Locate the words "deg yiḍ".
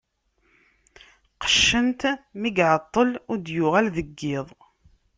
3.95-4.47